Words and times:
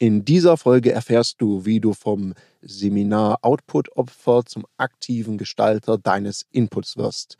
In 0.00 0.24
dieser 0.24 0.56
Folge 0.56 0.92
erfährst 0.92 1.40
du, 1.40 1.64
wie 1.64 1.80
du 1.80 1.92
vom 1.92 2.34
Seminar 2.62 3.40
Output-Opfer 3.42 4.44
zum 4.46 4.64
aktiven 4.76 5.38
Gestalter 5.38 5.98
deines 5.98 6.46
Inputs 6.52 6.96
wirst. 6.96 7.36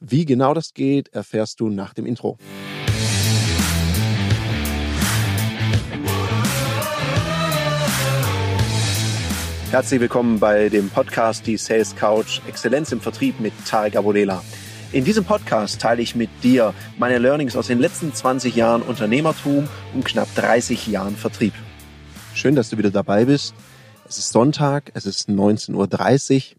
Wie 0.00 0.24
genau 0.24 0.54
das 0.54 0.72
geht, 0.72 1.08
erfährst 1.08 1.60
du 1.60 1.68
nach 1.68 1.92
dem 1.92 2.06
Intro. 2.06 2.38
Herzlich 9.70 10.00
willkommen 10.00 10.40
bei 10.40 10.70
dem 10.70 10.88
Podcast 10.88 11.46
Die 11.46 11.58
Sales 11.58 11.94
Couch 11.94 12.40
Exzellenz 12.48 12.90
im 12.92 13.02
Vertrieb 13.02 13.38
mit 13.38 13.52
Tarek 13.66 13.96
Abodela. 13.96 14.42
In 14.92 15.04
diesem 15.04 15.26
Podcast 15.26 15.82
teile 15.82 16.00
ich 16.00 16.14
mit 16.14 16.30
dir 16.42 16.72
meine 16.96 17.18
Learnings 17.18 17.54
aus 17.54 17.66
den 17.66 17.80
letzten 17.80 18.14
20 18.14 18.56
Jahren 18.56 18.80
Unternehmertum 18.80 19.68
und 19.92 20.06
knapp 20.06 20.34
30 20.36 20.86
Jahren 20.86 21.16
Vertrieb. 21.16 21.52
Schön, 22.34 22.56
dass 22.56 22.70
du 22.70 22.78
wieder 22.78 22.90
dabei 22.90 23.26
bist. 23.26 23.54
Es 24.08 24.18
ist 24.18 24.30
Sonntag, 24.30 24.90
es 24.94 25.06
ist 25.06 25.28
19.30 25.28 25.74
Uhr. 26.36 26.56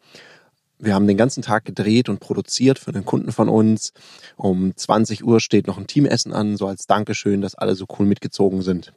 Wir 0.80 0.94
haben 0.94 1.08
den 1.08 1.18
ganzen 1.18 1.42
Tag 1.42 1.66
gedreht 1.66 2.10
und 2.10 2.20
produziert 2.20 2.80
für 2.80 2.92
einen 2.92 3.06
Kunden 3.06 3.32
von 3.32 3.50
uns. 3.50 3.92
Um 4.38 4.76
20 4.76 5.24
Uhr 5.24 5.40
steht 5.40 5.68
noch 5.68 5.78
ein 5.78 5.88
Teamessen 5.88 6.32
an, 6.32 6.58
so 6.58 6.68
als 6.68 6.88
Dankeschön, 6.88 7.42
dass 7.42 7.56
alle 7.56 7.76
so 7.76 7.86
cool 7.98 8.06
mitgezogen 8.06 8.62
sind. 8.62 8.94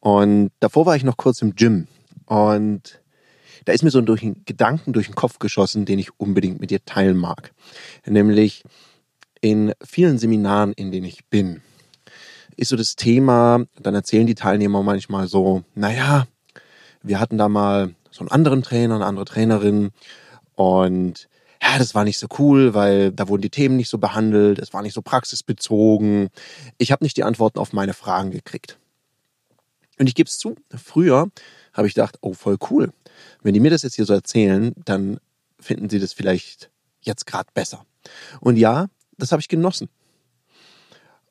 Und 0.00 0.50
davor 0.60 0.86
war 0.86 0.96
ich 0.96 1.04
noch 1.04 1.16
kurz 1.16 1.42
im 1.42 1.56
Gym. 1.56 1.88
Und 2.26 3.00
da 3.64 3.72
ist 3.72 3.82
mir 3.82 3.90
so 3.90 3.98
einen 3.98 4.44
Gedanken 4.44 4.92
durch 4.92 5.06
den 5.06 5.14
Kopf 5.14 5.38
geschossen, 5.38 5.84
den 5.84 5.98
ich 5.98 6.18
unbedingt 6.18 6.60
mit 6.60 6.70
dir 6.70 6.84
teilen 6.84 7.16
mag. 7.16 7.52
Nämlich 8.06 8.62
in 9.40 9.72
vielen 9.84 10.18
Seminaren, 10.18 10.72
in 10.72 10.90
denen 10.90 11.06
ich 11.06 11.26
bin, 11.26 11.60
ist 12.58 12.70
so 12.70 12.76
das 12.76 12.96
Thema, 12.96 13.64
dann 13.80 13.94
erzählen 13.94 14.26
die 14.26 14.34
Teilnehmer 14.34 14.82
manchmal 14.82 15.28
so, 15.28 15.62
naja, 15.76 16.26
wir 17.02 17.20
hatten 17.20 17.38
da 17.38 17.48
mal 17.48 17.94
so 18.10 18.20
einen 18.20 18.30
anderen 18.30 18.62
Trainer, 18.62 18.96
eine 18.96 19.06
andere 19.06 19.24
Trainerin 19.24 19.90
und 20.56 21.28
ja, 21.62 21.78
das 21.78 21.94
war 21.94 22.02
nicht 22.02 22.18
so 22.18 22.26
cool, 22.38 22.74
weil 22.74 23.12
da 23.12 23.28
wurden 23.28 23.42
die 23.42 23.50
Themen 23.50 23.76
nicht 23.76 23.88
so 23.88 23.98
behandelt, 23.98 24.58
es 24.58 24.72
war 24.72 24.82
nicht 24.82 24.94
so 24.94 25.02
praxisbezogen. 25.02 26.30
Ich 26.78 26.90
habe 26.92 27.04
nicht 27.04 27.16
die 27.16 27.24
Antworten 27.24 27.58
auf 27.58 27.72
meine 27.72 27.94
Fragen 27.94 28.30
gekriegt. 28.30 28.78
Und 29.98 30.08
ich 30.08 30.14
gebe 30.14 30.28
es 30.28 30.38
zu, 30.38 30.56
früher 30.74 31.30
habe 31.72 31.86
ich 31.86 31.94
gedacht, 31.94 32.18
oh, 32.20 32.32
voll 32.32 32.58
cool. 32.70 32.92
Wenn 33.42 33.54
die 33.54 33.60
mir 33.60 33.70
das 33.70 33.82
jetzt 33.82 33.94
hier 33.94 34.04
so 34.04 34.14
erzählen, 34.14 34.72
dann 34.84 35.18
finden 35.60 35.88
sie 35.88 35.98
das 35.98 36.12
vielleicht 36.12 36.70
jetzt 37.02 37.26
gerade 37.26 37.50
besser. 37.54 37.84
Und 38.40 38.56
ja, 38.56 38.88
das 39.16 39.32
habe 39.32 39.40
ich 39.40 39.48
genossen. 39.48 39.88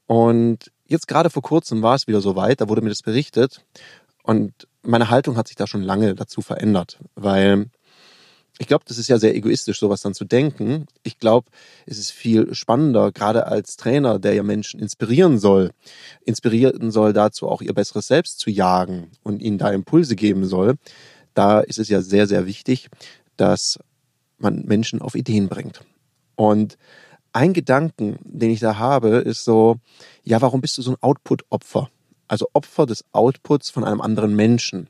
Und 0.06 0.72
jetzt 0.88 1.08
gerade 1.08 1.30
vor 1.30 1.42
kurzem 1.42 1.82
war 1.82 1.96
es 1.96 2.08
wieder 2.08 2.22
so 2.22 2.36
weit, 2.36 2.62
da 2.62 2.70
wurde 2.70 2.82
mir 2.82 2.90
das 2.90 3.02
berichtet. 3.02 3.64
Und 4.24 4.68
meine 4.82 5.10
Haltung 5.10 5.38
hat 5.38 5.48
sich 5.48 5.56
da 5.56 5.68
schon 5.68 5.82
lange 5.82 6.16
dazu 6.16 6.42
verändert, 6.42 7.00
weil 7.16 7.70
ich 8.60 8.68
glaube, 8.68 8.86
das 8.88 8.98
ist 8.98 9.08
ja 9.08 9.20
sehr 9.20 9.36
egoistisch, 9.36 9.80
sowas 9.80 10.02
dann 10.02 10.16
zu 10.16 10.26
denken. 10.26 10.88
Ich 11.04 11.20
glaube, 11.20 11.50
es 11.86 12.00
ist 12.00 12.12
viel 12.12 12.54
spannender, 12.56 13.12
gerade 13.12 13.46
als 13.48 13.78
Trainer, 13.78 14.18
der 14.18 14.34
ja 14.34 14.44
Menschen 14.44 14.80
inspirieren 14.80 15.38
soll, 15.38 15.72
inspirieren 16.26 16.90
soll 16.92 17.14
dazu 17.14 17.48
auch 17.48 17.62
ihr 17.62 17.74
besseres 17.74 18.08
Selbst 18.08 18.40
zu 18.40 18.50
jagen 18.50 19.12
und 19.24 19.42
ihnen 19.42 19.60
da 19.60 19.70
Impulse 19.70 20.16
geben 20.16 20.46
soll. 20.46 20.76
Da 21.36 21.60
ist 21.60 21.78
es 21.78 21.90
ja 21.90 22.02
sehr, 22.02 22.26
sehr 22.26 22.48
wichtig, 22.48 22.90
dass 23.36 23.78
man 24.40 24.66
Menschen 24.66 25.02
auf 25.02 25.14
Ideen 25.14 25.50
bringt. 25.50 25.82
Und 26.36 26.78
ein 27.34 27.54
Gedanken, 27.54 28.18
den 28.24 28.52
ich 28.52 28.60
da 28.60 28.78
habe, 28.78 29.10
ist 29.18 29.44
so, 29.44 29.78
ja, 30.24 30.42
warum 30.42 30.62
bist 30.62 30.78
du 30.78 30.82
so 30.82 30.92
ein 30.92 30.98
Output-Opfer? 31.02 31.90
Also 32.28 32.48
Opfer 32.54 32.86
des 32.86 33.06
Outputs 33.12 33.70
von 33.70 33.84
einem 33.84 34.02
anderen 34.02 34.36
Menschen. 34.36 34.90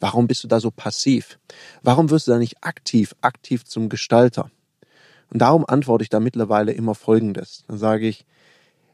Warum 0.00 0.26
bist 0.26 0.42
du 0.42 0.48
da 0.48 0.58
so 0.58 0.70
passiv? 0.70 1.38
Warum 1.82 2.10
wirst 2.10 2.26
du 2.26 2.32
da 2.32 2.38
nicht 2.38 2.64
aktiv, 2.64 3.14
aktiv 3.20 3.64
zum 3.64 3.88
Gestalter? 3.88 4.50
Und 5.32 5.40
darum 5.40 5.64
antworte 5.66 6.02
ich 6.02 6.10
da 6.10 6.20
mittlerweile 6.20 6.72
immer 6.72 6.94
Folgendes. 6.94 7.64
Dann 7.68 7.78
sage 7.78 8.08
ich, 8.08 8.26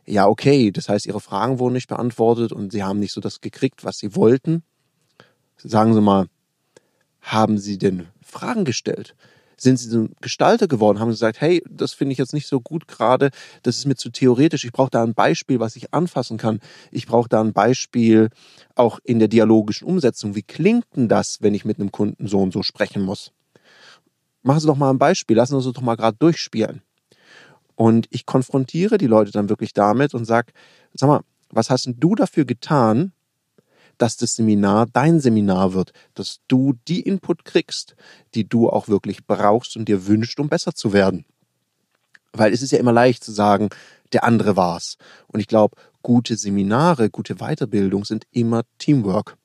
ja, 0.07 0.27
okay, 0.27 0.71
das 0.71 0.89
heißt, 0.89 1.07
Ihre 1.07 1.21
Fragen 1.21 1.59
wurden 1.59 1.75
nicht 1.75 1.89
beantwortet 1.89 2.53
und 2.53 2.73
Sie 2.73 2.83
haben 2.83 2.99
nicht 2.99 3.13
so 3.13 3.21
das 3.21 3.41
gekriegt, 3.41 3.85
was 3.85 3.99
Sie 3.99 4.15
wollten. 4.15 4.63
Sagen 5.57 5.95
Sie 5.95 6.01
mal, 6.01 6.29
haben 7.21 7.59
Sie 7.59 7.79
denn 7.79 8.09
Fragen 8.23 8.65
gestellt? 8.65 9.17
Sind 9.61 9.79
sie 9.79 9.91
zum 9.91 10.11
Gestalter 10.21 10.69
geworden, 10.69 11.01
haben 11.01 11.11
gesagt, 11.11 11.41
hey, 11.41 11.63
das 11.69 11.93
finde 11.93 12.13
ich 12.13 12.19
jetzt 12.19 12.33
nicht 12.33 12.47
so 12.47 12.61
gut 12.61 12.89
gerade, 12.89 13.31
das 13.63 13.77
ist 13.77 13.87
mir 13.87 13.97
zu 13.97 14.11
theoretisch, 14.11 14.65
ich 14.65 14.73
brauche 14.73 14.91
da 14.91 15.03
ein 15.03 15.15
Beispiel, 15.15 15.61
was 15.61 15.77
ich 15.77 15.93
anfassen 15.93 16.39
kann. 16.39 16.61
Ich 16.91 17.07
brauche 17.07 17.29
da 17.29 17.41
ein 17.41 17.53
Beispiel 17.53 18.31
auch 18.75 19.01
in 19.05 19.19
der 19.19 19.29
dialogischen 19.29 19.87
Umsetzung. 19.87 20.35
Wie 20.35 20.43
klingt 20.43 20.85
denn 20.97 21.09
das, 21.09 21.39
wenn 21.41 21.55
ich 21.55 21.65
mit 21.65 21.79
einem 21.79 21.93
Kunden 21.93 22.29
so 22.29 22.41
und 22.41 22.53
so 22.53 22.63
sprechen 22.63 23.03
muss? 23.03 23.33
Machen 24.43 24.61
Sie 24.61 24.67
doch 24.67 24.77
mal 24.77 24.91
ein 24.91 24.99
Beispiel, 24.99 25.37
lassen 25.37 25.61
Sie 25.61 25.67
uns 25.67 25.77
doch 25.77 25.83
mal 25.83 25.97
gerade 25.97 26.17
durchspielen. 26.19 26.83
Und 27.75 28.07
ich 28.11 28.27
konfrontiere 28.27 28.99
die 28.99 29.07
Leute 29.07 29.31
dann 29.31 29.49
wirklich 29.49 29.73
damit 29.73 30.15
und 30.15 30.25
sage, 30.25 30.53
sag 30.95 31.09
mal, 31.09 31.21
was 31.51 31.71
hast 31.71 31.87
denn 31.87 31.99
du 31.99 32.15
dafür 32.15 32.45
getan, 32.45 33.13
dass 33.99 34.17
das 34.17 34.37
Seminar 34.37 34.87
dein 34.87 35.21
Seminar 35.21 35.75
wird, 35.75 35.93
dass 36.15 36.41
du 36.49 36.75
die 36.89 37.01
Input 37.01 37.45
kriegst, 37.45 37.97
die 38.35 38.49
du 38.49 38.71
auch 38.71 38.89
wirklich 38.89 39.27
brauchst 39.27 39.77
und 39.77 39.89
dir 39.89 40.07
wünschst, 40.07 40.41
um 40.41 40.49
besser 40.49 40.75
zu 40.75 40.93
werden. 40.93 41.25
Weil 42.33 42.53
es 42.53 42.63
ist 42.63 42.73
ja 42.73 42.79
immer 42.79 42.93
leicht 42.93 43.25
zu 43.25 43.33
sagen, 43.33 43.69
der 44.13 44.25
andere 44.25 44.57
war's. 44.57 44.97
Und 45.27 45.41
ich 45.41 45.47
glaube, 45.47 45.77
gute 46.03 46.37
Seminare, 46.37 47.11
gute 47.11 47.37
Weiterbildung 47.37 48.05
sind 48.05 48.25
immer 48.31 48.63
Teamwork. 48.79 49.37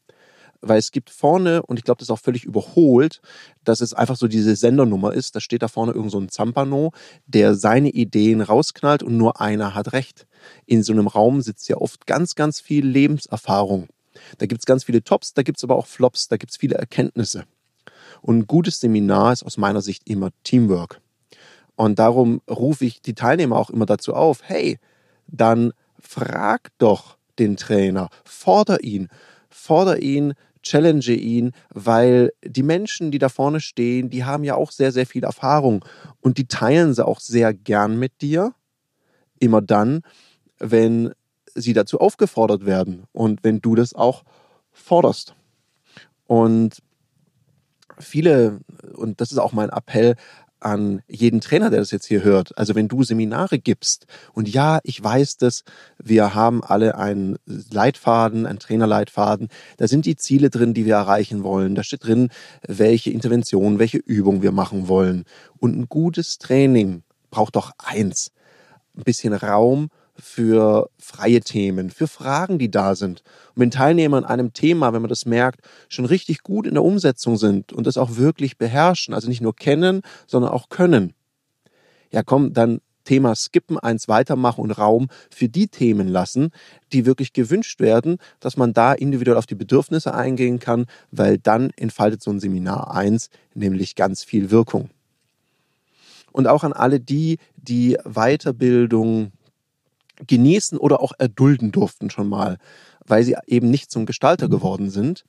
Weil 0.65 0.79
es 0.79 0.91
gibt 0.91 1.09
vorne, 1.09 1.61
und 1.63 1.77
ich 1.77 1.83
glaube, 1.83 1.99
das 1.99 2.07
ist 2.07 2.11
auch 2.11 2.19
völlig 2.19 2.45
überholt, 2.45 3.21
dass 3.65 3.81
es 3.81 3.93
einfach 3.93 4.15
so 4.15 4.29
diese 4.29 4.55
Sendernummer 4.55 5.13
ist. 5.13 5.35
Da 5.35 5.41
steht 5.41 5.61
da 5.61 5.67
vorne 5.67 5.91
irgend 5.91 6.11
so 6.11 6.19
ein 6.19 6.29
Zampano, 6.29 6.93
der 7.25 7.55
seine 7.55 7.89
Ideen 7.89 8.39
rausknallt 8.39 9.03
und 9.03 9.17
nur 9.17 9.41
einer 9.41 9.75
hat 9.75 9.91
recht. 9.91 10.25
In 10.65 10.81
so 10.81 10.93
einem 10.93 11.07
Raum 11.07 11.41
sitzt 11.41 11.67
ja 11.67 11.77
oft 11.77 12.07
ganz, 12.07 12.35
ganz 12.35 12.61
viel 12.61 12.85
Lebenserfahrung. 12.85 13.89
Da 14.37 14.45
gibt 14.45 14.61
es 14.61 14.65
ganz 14.65 14.83
viele 14.83 15.03
Tops, 15.03 15.33
da 15.33 15.43
gibt 15.43 15.57
es 15.57 15.63
aber 15.63 15.75
auch 15.75 15.87
Flops, 15.87 16.27
da 16.27 16.37
gibt 16.37 16.51
es 16.51 16.57
viele 16.57 16.75
Erkenntnisse. 16.75 17.45
Und 18.21 18.39
ein 18.39 18.47
gutes 18.47 18.79
Seminar 18.79 19.33
ist 19.33 19.43
aus 19.43 19.57
meiner 19.57 19.81
Sicht 19.81 20.09
immer 20.09 20.29
Teamwork. 20.43 21.01
Und 21.75 21.99
darum 21.99 22.41
rufe 22.49 22.85
ich 22.85 23.01
die 23.01 23.15
Teilnehmer 23.15 23.57
auch 23.57 23.69
immer 23.69 23.85
dazu 23.85 24.13
auf, 24.13 24.41
hey, 24.43 24.79
dann 25.27 25.73
frag 25.99 26.71
doch 26.77 27.17
den 27.39 27.57
Trainer, 27.57 28.09
forder 28.23 28.83
ihn, 28.83 29.07
forder 29.49 30.01
ihn, 30.01 30.33
challenge 30.61 31.11
ihn, 31.11 31.51
weil 31.69 32.31
die 32.43 32.63
Menschen, 32.63 33.11
die 33.11 33.19
da 33.19 33.29
vorne 33.29 33.59
stehen, 33.59 34.09
die 34.09 34.23
haben 34.23 34.43
ja 34.43 34.55
auch 34.55 34.71
sehr, 34.71 34.91
sehr 34.91 35.05
viel 35.05 35.23
Erfahrung 35.23 35.83
und 36.21 36.37
die 36.37 36.47
teilen 36.47 36.93
sie 36.93 37.05
auch 37.05 37.19
sehr 37.19 37.53
gern 37.53 37.97
mit 37.99 38.21
dir. 38.21 38.53
Immer 39.39 39.61
dann, 39.61 40.01
wenn 40.59 41.13
sie 41.55 41.73
dazu 41.73 41.99
aufgefordert 41.99 42.65
werden 42.65 43.03
und 43.11 43.43
wenn 43.43 43.61
du 43.61 43.75
das 43.75 43.93
auch 43.93 44.23
forderst. 44.71 45.35
Und 46.25 46.77
viele, 47.99 48.59
und 48.95 49.21
das 49.21 49.31
ist 49.31 49.37
auch 49.37 49.53
mein 49.53 49.69
Appell 49.69 50.15
an 50.63 51.01
jeden 51.07 51.41
Trainer, 51.41 51.69
der 51.69 51.79
das 51.79 51.91
jetzt 51.91 52.05
hier 52.05 52.23
hört. 52.23 52.57
Also 52.57 52.73
wenn 52.73 52.87
du 52.87 53.03
Seminare 53.03 53.59
gibst 53.59 54.05
und 54.33 54.47
ja, 54.47 54.79
ich 54.83 55.03
weiß 55.03 55.37
das, 55.37 55.63
wir 56.01 56.33
haben 56.33 56.63
alle 56.63 56.97
einen 56.97 57.37
Leitfaden, 57.45 58.45
einen 58.45 58.59
Trainerleitfaden, 58.59 59.49
da 59.77 59.87
sind 59.87 60.05
die 60.05 60.15
Ziele 60.15 60.49
drin, 60.49 60.73
die 60.73 60.85
wir 60.85 60.95
erreichen 60.95 61.43
wollen. 61.43 61.75
Da 61.75 61.83
steht 61.83 62.05
drin, 62.05 62.29
welche 62.65 63.11
Intervention, 63.11 63.79
welche 63.79 63.97
Übung 63.97 64.41
wir 64.41 64.51
machen 64.51 64.87
wollen. 64.87 65.25
Und 65.59 65.77
ein 65.77 65.87
gutes 65.89 66.37
Training 66.37 67.03
braucht 67.29 67.55
doch 67.55 67.71
eins, 67.77 68.31
ein 68.95 69.03
bisschen 69.03 69.33
Raum 69.33 69.89
für 70.15 70.89
freie 70.97 71.41
Themen, 71.41 71.89
für 71.89 72.07
Fragen, 72.07 72.59
die 72.59 72.69
da 72.69 72.95
sind. 72.95 73.23
Und 73.55 73.61
wenn 73.61 73.71
Teilnehmer 73.71 74.17
an 74.17 74.25
einem 74.25 74.53
Thema, 74.53 74.93
wenn 74.93 75.01
man 75.01 75.09
das 75.09 75.25
merkt, 75.25 75.61
schon 75.89 76.05
richtig 76.05 76.43
gut 76.43 76.67
in 76.67 76.75
der 76.75 76.83
Umsetzung 76.83 77.37
sind 77.37 77.73
und 77.73 77.87
das 77.87 77.97
auch 77.97 78.15
wirklich 78.15 78.57
beherrschen, 78.57 79.13
also 79.13 79.27
nicht 79.27 79.41
nur 79.41 79.55
kennen, 79.55 80.01
sondern 80.27 80.51
auch 80.51 80.69
können, 80.69 81.13
ja 82.11 82.23
komm, 82.23 82.53
dann 82.53 82.79
Thema 83.03 83.35
skippen, 83.35 83.77
eins 83.77 84.07
weitermachen 84.07 84.61
und 84.61 84.71
Raum 84.71 85.09
für 85.29 85.49
die 85.49 85.67
Themen 85.67 86.07
lassen, 86.07 86.51
die 86.93 87.05
wirklich 87.05 87.33
gewünscht 87.33 87.79
werden, 87.79 88.17
dass 88.39 88.57
man 88.57 88.73
da 88.73 88.93
individuell 88.93 89.37
auf 89.37 89.45
die 89.45 89.55
Bedürfnisse 89.55 90.13
eingehen 90.13 90.59
kann, 90.59 90.85
weil 91.11 91.37
dann 91.37 91.71
entfaltet 91.75 92.21
so 92.21 92.31
ein 92.31 92.39
Seminar 92.39 92.93
eins 92.93 93.29
nämlich 93.53 93.95
ganz 93.95 94.23
viel 94.23 94.51
Wirkung. 94.51 94.89
Und 96.31 96.47
auch 96.47 96.63
an 96.63 96.73
alle 96.73 96.99
die, 96.99 97.37
die 97.57 97.97
Weiterbildung 98.05 99.31
genießen 100.27 100.77
oder 100.77 101.01
auch 101.01 101.13
erdulden 101.17 101.71
durften 101.71 102.09
schon 102.09 102.29
mal, 102.29 102.57
weil 103.05 103.23
sie 103.23 103.35
eben 103.47 103.69
nicht 103.69 103.91
zum 103.91 104.05
Gestalter 104.05 104.49
geworden 104.49 104.89
sind. 104.89 105.25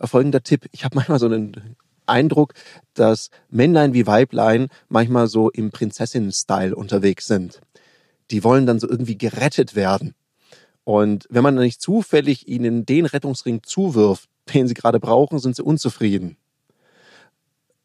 Folgender 0.00 0.42
Tipp, 0.42 0.66
ich 0.72 0.84
habe 0.84 0.94
manchmal 0.96 1.18
so 1.18 1.26
einen 1.26 1.76
Eindruck, 2.06 2.54
dass 2.94 3.30
Männlein 3.50 3.94
wie 3.94 4.06
Weiblein 4.06 4.68
manchmal 4.88 5.28
so 5.28 5.50
im 5.50 5.70
Prinzessinnen-Style 5.70 6.74
unterwegs 6.74 7.26
sind. 7.26 7.60
Die 8.30 8.44
wollen 8.44 8.66
dann 8.66 8.80
so 8.80 8.88
irgendwie 8.88 9.18
gerettet 9.18 9.74
werden. 9.74 10.14
Und 10.84 11.26
wenn 11.28 11.42
man 11.42 11.56
dann 11.56 11.64
nicht 11.64 11.82
zufällig 11.82 12.48
ihnen 12.48 12.86
den 12.86 13.06
Rettungsring 13.06 13.62
zuwirft, 13.62 14.28
den 14.54 14.66
sie 14.68 14.74
gerade 14.74 15.00
brauchen, 15.00 15.38
sind 15.38 15.56
sie 15.56 15.62
unzufrieden. 15.62 16.36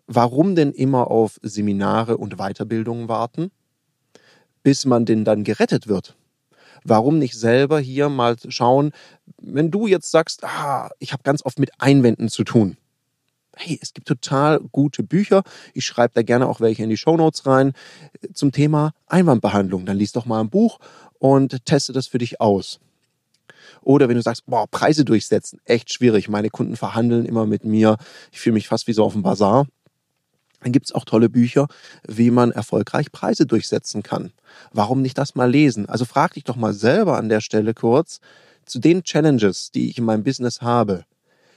Warum 0.08 0.56
denn 0.56 0.72
immer 0.74 1.10
auf 1.10 1.40
Seminare 1.42 2.18
und 2.18 2.38
Weiterbildungen 2.38 3.08
warten, 3.08 3.52
bis 4.62 4.86
man 4.86 5.06
denn 5.06 5.26
dann 5.26 5.44
gerettet 5.44 5.88
wird? 5.88 6.16
Warum 6.84 7.20
nicht 7.20 7.36
selber 7.36 7.80
hier 7.80 8.10
mal 8.10 8.36
schauen, 8.50 8.92
wenn 9.42 9.72
du 9.72 9.88
jetzt 9.88 10.12
sagst, 10.12 10.44
ah, 10.44 10.90
ich 11.00 11.14
habe 11.14 11.24
ganz 11.24 11.44
oft 11.46 11.60
mit 11.60 11.72
Einwänden 11.80 12.30
zu 12.30 12.44
tun. 12.44 12.78
Hey, 13.56 13.78
es 13.82 13.94
gibt 13.94 14.08
total 14.08 14.60
gute 14.72 15.04
Bücher. 15.04 15.44
Ich 15.74 15.86
schreibe 15.86 16.14
da 16.16 16.24
gerne 16.24 16.48
auch 16.48 16.60
welche 16.60 16.84
in 16.84 16.90
die 16.90 16.98
Shownotes 16.98 17.46
rein 17.46 17.74
zum 18.34 18.52
Thema 18.52 18.94
Einwandbehandlung. 19.08 19.86
Dann 19.86 19.98
liest 19.98 20.16
doch 20.16 20.26
mal 20.26 20.40
ein 20.40 20.50
Buch 20.50 20.80
und 21.20 21.66
teste 21.66 21.94
das 21.94 22.08
für 22.08 22.18
dich 22.18 22.42
aus. 22.42 22.80
Oder 23.82 24.10
wenn 24.10 24.16
du 24.16 24.22
sagst, 24.22 24.46
boah, 24.46 24.68
Preise 24.68 25.06
durchsetzen, 25.06 25.60
echt 25.66 25.94
schwierig. 25.94 26.30
Meine 26.30 26.50
Kunden 26.50 26.76
verhandeln 26.76 27.26
immer 27.26 27.46
mit 27.46 27.64
mir. 27.64 27.98
Ich 28.32 28.40
fühle 28.40 28.54
mich 28.54 28.68
fast 28.68 28.88
wie 28.88 28.94
so 28.94 29.04
auf 29.04 29.14
dem 29.14 29.24
Bazar. 29.24 29.68
Dann 30.64 30.72
gibt 30.72 30.88
es 30.88 30.96
auch 30.96 31.06
tolle 31.06 31.30
Bücher, 31.30 31.68
wie 32.08 32.32
man 32.32 32.52
erfolgreich 32.52 33.12
Preise 33.12 33.46
durchsetzen 33.46 34.02
kann. 34.02 34.32
Warum 34.72 35.02
nicht 35.02 35.18
das 35.18 35.36
mal 35.36 35.50
lesen? 35.50 35.88
Also 35.88 36.06
frag 36.06 36.34
dich 36.34 36.44
doch 36.44 36.56
mal 36.56 36.74
selber 36.74 37.18
an 37.18 37.30
der 37.30 37.42
Stelle 37.42 37.74
kurz 37.74 38.20
zu 38.66 38.80
den 38.80 39.04
Challenges, 39.04 39.72
die 39.72 39.90
ich 39.90 39.98
in 39.98 40.06
meinem 40.06 40.24
Business 40.24 40.62
habe. 40.62 41.06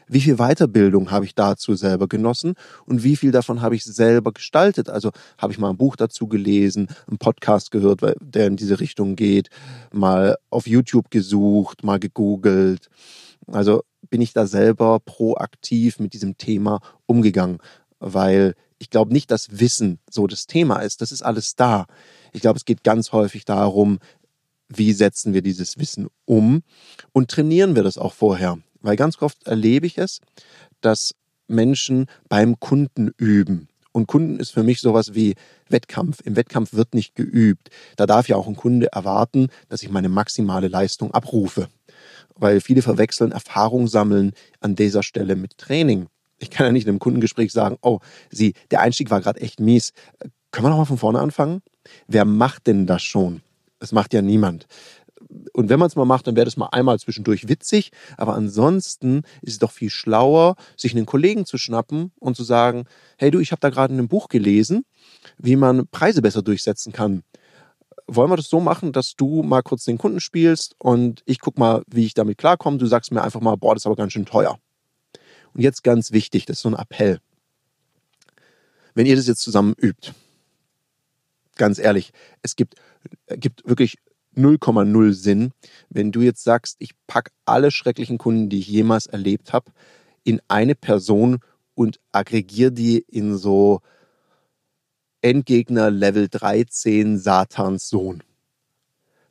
Wie 0.08 0.20
viel 0.20 0.36
Weiterbildung 0.36 1.10
habe 1.10 1.24
ich 1.24 1.34
dazu 1.34 1.74
selber 1.74 2.06
genossen 2.06 2.54
und 2.84 3.02
wie 3.02 3.16
viel 3.16 3.32
davon 3.32 3.60
habe 3.60 3.74
ich 3.74 3.82
selber 3.84 4.30
gestaltet? 4.32 4.88
Also 4.88 5.10
habe 5.36 5.52
ich 5.52 5.58
mal 5.58 5.70
ein 5.70 5.76
Buch 5.76 5.96
dazu 5.96 6.28
gelesen, 6.28 6.88
einen 7.08 7.18
Podcast 7.18 7.72
gehört, 7.72 8.02
der 8.20 8.46
in 8.46 8.56
diese 8.56 8.78
Richtung 8.78 9.16
geht, 9.16 9.48
mal 9.92 10.36
auf 10.48 10.68
YouTube 10.68 11.10
gesucht, 11.10 11.82
mal 11.82 11.98
gegoogelt. 11.98 12.88
Also 13.48 13.82
bin 14.08 14.20
ich 14.20 14.32
da 14.32 14.46
selber 14.46 15.00
proaktiv 15.00 15.98
mit 15.98 16.12
diesem 16.12 16.38
Thema 16.38 16.80
umgegangen, 17.06 17.58
weil 17.98 18.54
ich 18.78 18.90
glaube 18.90 19.12
nicht, 19.12 19.30
dass 19.30 19.58
Wissen 19.58 19.98
so 20.10 20.26
das 20.26 20.46
Thema 20.46 20.80
ist. 20.80 21.00
Das 21.00 21.12
ist 21.12 21.22
alles 21.22 21.56
da. 21.56 21.86
Ich 22.32 22.42
glaube, 22.42 22.58
es 22.58 22.64
geht 22.64 22.84
ganz 22.84 23.12
häufig 23.12 23.44
darum, 23.44 23.98
wie 24.68 24.92
setzen 24.92 25.32
wir 25.32 25.42
dieses 25.42 25.78
Wissen 25.78 26.08
um 26.24 26.62
und 27.12 27.30
trainieren 27.30 27.76
wir 27.76 27.82
das 27.82 27.98
auch 27.98 28.12
vorher. 28.12 28.58
Weil 28.80 28.96
ganz 28.96 29.20
oft 29.22 29.46
erlebe 29.46 29.86
ich 29.86 29.98
es, 29.98 30.20
dass 30.80 31.14
Menschen 31.48 32.06
beim 32.28 32.58
Kunden 32.60 33.12
üben. 33.16 33.68
Und 33.92 34.06
Kunden 34.06 34.38
ist 34.38 34.50
für 34.50 34.62
mich 34.62 34.80
sowas 34.80 35.14
wie 35.14 35.36
Wettkampf. 35.70 36.20
Im 36.22 36.36
Wettkampf 36.36 36.74
wird 36.74 36.94
nicht 36.94 37.14
geübt. 37.14 37.70
Da 37.96 38.04
darf 38.04 38.28
ja 38.28 38.36
auch 38.36 38.46
ein 38.46 38.56
Kunde 38.56 38.92
erwarten, 38.92 39.48
dass 39.70 39.82
ich 39.82 39.90
meine 39.90 40.10
maximale 40.10 40.68
Leistung 40.68 41.14
abrufe. 41.14 41.68
Weil 42.34 42.60
viele 42.60 42.82
verwechseln 42.82 43.32
Erfahrung 43.32 43.88
sammeln 43.88 44.32
an 44.60 44.76
dieser 44.76 45.02
Stelle 45.02 45.34
mit 45.34 45.56
Training. 45.56 46.08
Ich 46.38 46.50
kann 46.50 46.66
ja 46.66 46.72
nicht 46.72 46.84
in 46.84 46.90
einem 46.90 46.98
Kundengespräch 46.98 47.52
sagen, 47.52 47.78
oh, 47.82 48.00
Sie, 48.30 48.54
der 48.70 48.80
Einstieg 48.80 49.10
war 49.10 49.20
gerade 49.20 49.40
echt 49.40 49.60
mies. 49.60 49.92
Können 50.50 50.66
wir 50.66 50.70
nochmal 50.70 50.86
von 50.86 50.98
vorne 50.98 51.20
anfangen? 51.20 51.62
Wer 52.06 52.24
macht 52.24 52.66
denn 52.66 52.86
das 52.86 53.02
schon? 53.02 53.42
Das 53.78 53.92
macht 53.92 54.14
ja 54.14 54.22
niemand. 54.22 54.66
Und 55.52 55.68
wenn 55.68 55.78
man 55.78 55.88
es 55.88 55.96
mal 55.96 56.04
macht, 56.04 56.26
dann 56.26 56.36
wäre 56.36 56.44
das 56.44 56.56
mal 56.56 56.68
einmal 56.72 56.98
zwischendurch 56.98 57.48
witzig. 57.48 57.90
Aber 58.16 58.34
ansonsten 58.34 59.22
ist 59.42 59.54
es 59.54 59.58
doch 59.58 59.72
viel 59.72 59.90
schlauer, 59.90 60.56
sich 60.76 60.94
einen 60.94 61.06
Kollegen 61.06 61.46
zu 61.46 61.58
schnappen 61.58 62.12
und 62.20 62.36
zu 62.36 62.44
sagen, 62.44 62.84
hey 63.18 63.30
du, 63.30 63.38
ich 63.40 63.52
habe 63.52 63.60
da 63.60 63.70
gerade 63.70 63.92
in 63.92 63.98
einem 63.98 64.08
Buch 64.08 64.28
gelesen, 64.28 64.84
wie 65.38 65.56
man 65.56 65.88
Preise 65.88 66.22
besser 66.22 66.42
durchsetzen 66.42 66.92
kann. 66.92 67.22
Wollen 68.06 68.30
wir 68.30 68.36
das 68.36 68.48
so 68.48 68.60
machen, 68.60 68.92
dass 68.92 69.16
du 69.16 69.42
mal 69.42 69.62
kurz 69.62 69.84
den 69.84 69.98
Kunden 69.98 70.20
spielst 70.20 70.76
und 70.78 71.22
ich 71.26 71.40
guck 71.40 71.58
mal, 71.58 71.82
wie 71.88 72.06
ich 72.06 72.14
damit 72.14 72.38
klarkomme. 72.38 72.78
Du 72.78 72.86
sagst 72.86 73.10
mir 73.10 73.22
einfach 73.22 73.40
mal, 73.40 73.56
boah, 73.56 73.74
das 73.74 73.82
ist 73.82 73.86
aber 73.86 73.96
ganz 73.96 74.12
schön 74.12 74.26
teuer. 74.26 74.58
Und 75.56 75.62
jetzt 75.62 75.82
ganz 75.82 76.12
wichtig, 76.12 76.44
das 76.44 76.58
ist 76.58 76.62
so 76.62 76.68
ein 76.68 76.74
Appell. 76.74 77.18
Wenn 78.92 79.06
ihr 79.06 79.16
das 79.16 79.26
jetzt 79.26 79.40
zusammen 79.40 79.72
übt, 79.80 80.12
ganz 81.56 81.78
ehrlich, 81.78 82.12
es 82.42 82.56
gibt, 82.56 82.74
gibt 83.28 83.66
wirklich 83.66 83.96
0,0 84.36 85.12
Sinn, 85.14 85.52
wenn 85.88 86.12
du 86.12 86.20
jetzt 86.20 86.44
sagst, 86.44 86.76
ich 86.78 86.90
packe 87.06 87.30
alle 87.46 87.70
schrecklichen 87.70 88.18
Kunden, 88.18 88.50
die 88.50 88.58
ich 88.58 88.68
jemals 88.68 89.06
erlebt 89.06 89.54
habe, 89.54 89.72
in 90.24 90.42
eine 90.46 90.74
Person 90.74 91.38
und 91.74 92.00
aggregiere 92.12 92.72
die 92.72 92.98
in 92.98 93.38
so 93.38 93.80
Endgegner 95.22 95.90
Level 95.90 96.28
13 96.28 97.16
Satans 97.16 97.88
Sohn. 97.88 98.22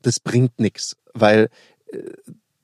Das 0.01 0.19
bringt 0.19 0.59
nichts, 0.59 0.97
weil 1.13 1.49
äh, 1.91 1.99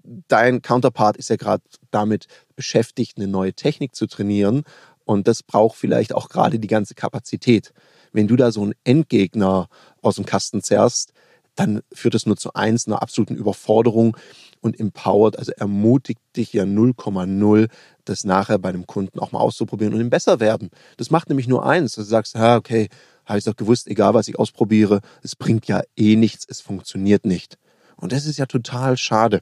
dein 0.03 0.61
Counterpart 0.61 1.17
ist 1.17 1.29
ja 1.29 1.35
gerade 1.35 1.63
damit 1.91 2.27
beschäftigt, 2.55 3.17
eine 3.17 3.27
neue 3.27 3.53
Technik 3.53 3.95
zu 3.95 4.07
trainieren 4.07 4.63
und 5.05 5.27
das 5.27 5.43
braucht 5.43 5.77
vielleicht 5.77 6.13
auch 6.13 6.29
gerade 6.29 6.59
die 6.59 6.67
ganze 6.67 6.95
Kapazität. 6.95 7.73
Wenn 8.13 8.27
du 8.27 8.35
da 8.35 8.51
so 8.51 8.61
einen 8.61 8.73
Endgegner 8.83 9.67
aus 10.01 10.15
dem 10.15 10.25
Kasten 10.25 10.61
zerrst, 10.61 11.13
dann 11.55 11.81
führt 11.91 12.15
es 12.15 12.25
nur 12.25 12.37
zu 12.37 12.53
eins, 12.53 12.87
einer 12.87 13.01
absoluten 13.01 13.35
Überforderung 13.35 14.15
und 14.61 14.79
empowert, 14.79 15.37
also 15.37 15.51
ermutigt 15.51 16.21
dich 16.35 16.53
ja 16.53 16.63
0,0, 16.63 17.69
das 18.05 18.23
nachher 18.23 18.57
bei 18.57 18.69
einem 18.69 18.87
Kunden 18.87 19.19
auch 19.19 19.31
mal 19.31 19.39
auszuprobieren 19.39 19.93
und 19.93 19.99
ihm 19.99 20.09
besser 20.09 20.39
werden. 20.39 20.69
Das 20.97 21.09
macht 21.11 21.29
nämlich 21.29 21.47
nur 21.47 21.65
eins, 21.65 21.95
dass 21.95 22.05
du 22.05 22.09
sagst, 22.09 22.35
ja, 22.35 22.55
okay, 22.55 22.89
habe 23.25 23.39
ich 23.39 23.45
doch 23.45 23.55
gewusst, 23.55 23.87
egal 23.87 24.13
was 24.13 24.27
ich 24.27 24.39
ausprobiere, 24.39 25.01
es 25.23 25.35
bringt 25.35 25.67
ja 25.67 25.81
eh 25.95 26.15
nichts, 26.15 26.45
es 26.47 26.61
funktioniert 26.61 27.25
nicht. 27.25 27.57
Und 27.97 28.11
das 28.11 28.25
ist 28.25 28.39
ja 28.39 28.45
total 28.45 28.97
schade. 28.97 29.41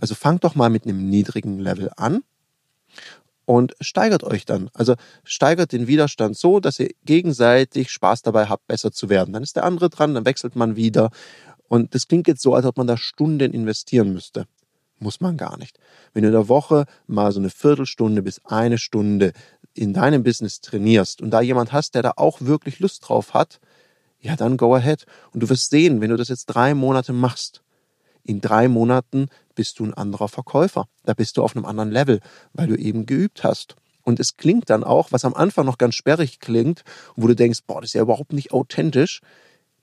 Also 0.00 0.14
fangt 0.14 0.44
doch 0.44 0.54
mal 0.54 0.70
mit 0.70 0.84
einem 0.84 1.08
niedrigen 1.08 1.58
Level 1.58 1.90
an 1.96 2.22
und 3.44 3.74
steigert 3.80 4.24
euch 4.24 4.44
dann. 4.44 4.70
Also 4.74 4.94
steigert 5.24 5.72
den 5.72 5.86
Widerstand 5.86 6.36
so, 6.36 6.60
dass 6.60 6.78
ihr 6.78 6.90
gegenseitig 7.04 7.90
Spaß 7.90 8.22
dabei 8.22 8.46
habt, 8.46 8.66
besser 8.66 8.92
zu 8.92 9.08
werden. 9.08 9.32
Dann 9.32 9.42
ist 9.42 9.56
der 9.56 9.64
andere 9.64 9.90
dran, 9.90 10.14
dann 10.14 10.24
wechselt 10.24 10.56
man 10.56 10.76
wieder. 10.76 11.10
Und 11.68 11.94
das 11.94 12.08
klingt 12.08 12.28
jetzt 12.28 12.42
so, 12.42 12.54
als 12.54 12.64
ob 12.64 12.76
man 12.76 12.86
da 12.86 12.96
Stunden 12.96 13.52
investieren 13.52 14.12
müsste. 14.12 14.46
Muss 14.98 15.20
man 15.20 15.36
gar 15.36 15.56
nicht. 15.58 15.78
Wenn 16.12 16.22
du 16.22 16.28
in 16.28 16.34
der 16.34 16.48
Woche 16.48 16.84
mal 17.06 17.32
so 17.32 17.40
eine 17.40 17.50
Viertelstunde 17.50 18.22
bis 18.22 18.40
eine 18.44 18.78
Stunde 18.78 19.32
in 19.74 19.94
deinem 19.94 20.22
Business 20.22 20.60
trainierst 20.60 21.22
und 21.22 21.30
da 21.30 21.40
jemand 21.40 21.72
hast, 21.72 21.94
der 21.94 22.02
da 22.02 22.12
auch 22.16 22.40
wirklich 22.40 22.80
Lust 22.80 23.08
drauf 23.08 23.34
hat, 23.34 23.60
ja, 24.20 24.36
dann 24.36 24.58
go 24.58 24.74
ahead. 24.74 25.06
Und 25.32 25.42
du 25.42 25.48
wirst 25.48 25.70
sehen, 25.70 26.00
wenn 26.00 26.10
du 26.10 26.16
das 26.16 26.28
jetzt 26.28 26.46
drei 26.46 26.74
Monate 26.74 27.12
machst, 27.12 27.62
in 28.24 28.40
drei 28.40 28.68
Monaten 28.68 29.28
bist 29.54 29.78
du 29.78 29.84
ein 29.84 29.94
anderer 29.94 30.28
Verkäufer. 30.28 30.86
Da 31.04 31.14
bist 31.14 31.36
du 31.36 31.42
auf 31.42 31.56
einem 31.56 31.64
anderen 31.64 31.90
Level, 31.90 32.20
weil 32.52 32.66
du 32.66 32.76
eben 32.76 33.06
geübt 33.06 33.44
hast. 33.44 33.76
Und 34.02 34.20
es 34.20 34.36
klingt 34.36 34.70
dann 34.70 34.84
auch, 34.84 35.12
was 35.12 35.24
am 35.24 35.34
Anfang 35.34 35.66
noch 35.66 35.78
ganz 35.78 35.94
sperrig 35.94 36.40
klingt, 36.40 36.82
wo 37.16 37.26
du 37.26 37.36
denkst, 37.36 37.60
boah, 37.66 37.80
das 37.80 37.90
ist 37.90 37.94
ja 37.94 38.02
überhaupt 38.02 38.32
nicht 38.32 38.52
authentisch. 38.52 39.20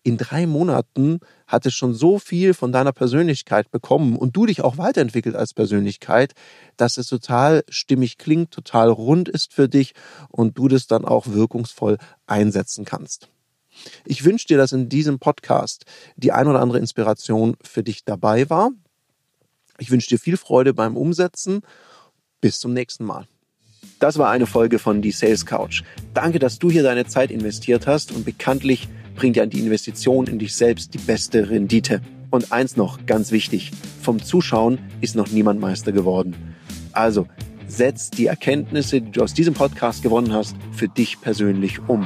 In 0.04 0.18
drei 0.18 0.48
Monaten 0.48 1.20
hat 1.48 1.66
es 1.66 1.74
schon 1.74 1.94
so 1.94 2.18
viel 2.18 2.54
von 2.54 2.72
deiner 2.72 2.94
Persönlichkeit 2.94 3.72
bekommen 3.72 4.16
und 4.16 4.36
du 4.38 4.46
dich 4.46 4.62
auch 4.62 4.78
weiterentwickelt 4.78 5.36
als 5.36 5.54
Persönlichkeit, 5.54 6.34
dass 6.78 6.98
es 6.98 7.08
total 7.08 7.64
stimmig 7.68 8.18
klingt, 8.18 8.52
total 8.52 8.90
rund 8.90 9.28
ist 9.28 9.54
für 9.54 9.68
dich 9.68 9.94
und 10.30 10.58
du 10.58 10.70
das 10.70 10.88
dann 10.88 11.04
auch 11.04 11.28
wirkungsvoll 11.28 11.98
einsetzen 12.26 12.86
kannst. 12.86 13.30
Ich 14.06 14.26
wünsche 14.26 14.48
dir, 14.48 14.58
dass 14.58 14.72
in 14.72 14.90
diesem 14.90 15.20
Podcast 15.20 15.86
die 16.16 16.32
ein 16.32 16.48
oder 16.48 16.62
andere 16.62 16.80
Inspiration 16.80 17.56
für 17.62 17.84
dich 17.84 18.06
dabei 18.06 18.50
war. 18.50 18.72
Ich 19.80 19.92
wünsche 19.92 20.10
dir 20.10 20.20
viel 20.20 20.38
Freude 20.38 20.74
beim 20.74 20.98
Umsetzen. 20.98 21.62
Bis 22.42 22.60
zum 22.60 22.74
nächsten 22.74 23.06
Mal. 23.06 23.28
Das 24.00 24.18
war 24.18 24.30
eine 24.30 24.46
Folge 24.46 24.78
von 24.80 25.02
Die 25.02 25.12
Sales 25.12 25.46
Couch. 25.46 25.84
Danke, 26.14 26.40
dass 26.40 26.60
du 26.60 26.70
hier 26.70 26.84
deine 26.84 27.06
Zeit 27.06 27.32
investiert 27.32 27.88
hast 27.88 28.12
und 28.12 28.26
bekanntlich 28.26 28.88
bringt 29.16 29.36
ja 29.36 29.46
die 29.46 29.60
Investition 29.60 30.28
in 30.28 30.38
dich 30.38 30.56
selbst 30.56 30.94
die 30.94 31.00
beste 31.00 31.50
Rendite. 31.50 32.02
Und 32.30 32.52
eins 32.52 32.76
noch, 32.76 33.06
ganz 33.06 33.32
wichtig, 33.32 33.72
vom 34.02 34.22
Zuschauen 34.22 34.80
ist 35.02 35.16
noch 35.16 35.30
niemand 35.30 35.60
Meister 35.60 35.92
geworden. 35.92 36.36
Also, 36.92 37.28
setz 37.68 38.10
die 38.10 38.28
Erkenntnisse, 38.28 39.02
die 39.02 39.12
du 39.12 39.24
aus 39.24 39.34
diesem 39.34 39.54
Podcast 39.54 40.04
gewonnen 40.04 40.34
hast, 40.34 40.56
für 40.74 40.88
dich 40.88 41.20
persönlich 41.22 41.80
um. 41.88 42.06